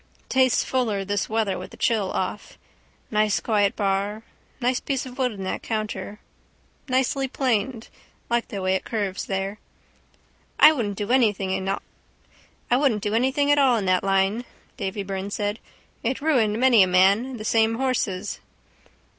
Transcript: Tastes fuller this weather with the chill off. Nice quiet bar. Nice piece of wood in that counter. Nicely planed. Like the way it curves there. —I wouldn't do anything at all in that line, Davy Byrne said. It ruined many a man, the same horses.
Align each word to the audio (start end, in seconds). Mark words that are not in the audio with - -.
Tastes 0.29 0.63
fuller 0.63 1.05
this 1.05 1.29
weather 1.29 1.59
with 1.59 1.69
the 1.69 1.77
chill 1.77 2.09
off. 2.11 2.57
Nice 3.11 3.39
quiet 3.39 3.75
bar. 3.75 4.23
Nice 4.59 4.79
piece 4.79 5.05
of 5.05 5.19
wood 5.19 5.31
in 5.31 5.43
that 5.43 5.61
counter. 5.61 6.19
Nicely 6.87 7.27
planed. 7.27 7.87
Like 8.27 8.47
the 8.47 8.63
way 8.63 8.73
it 8.73 8.83
curves 8.83 9.25
there. 9.25 9.59
—I 10.59 10.71
wouldn't 10.71 10.97
do 10.97 11.11
anything 11.11 11.53
at 11.61 11.79
all 13.61 13.75
in 13.77 13.85
that 13.85 14.03
line, 14.03 14.45
Davy 14.75 15.03
Byrne 15.03 15.29
said. 15.29 15.59
It 16.01 16.19
ruined 16.19 16.59
many 16.59 16.81
a 16.81 16.87
man, 16.87 17.37
the 17.37 17.45
same 17.45 17.75
horses. 17.75 18.39